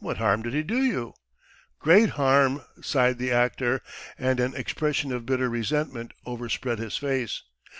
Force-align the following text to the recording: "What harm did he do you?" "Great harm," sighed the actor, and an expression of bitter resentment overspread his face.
"What 0.00 0.16
harm 0.16 0.42
did 0.42 0.54
he 0.54 0.64
do 0.64 0.82
you?" 0.82 1.14
"Great 1.78 2.08
harm," 2.18 2.64
sighed 2.82 3.18
the 3.18 3.30
actor, 3.30 3.80
and 4.18 4.40
an 4.40 4.56
expression 4.56 5.12
of 5.12 5.24
bitter 5.24 5.48
resentment 5.48 6.10
overspread 6.26 6.80
his 6.80 6.96
face. 6.96 7.44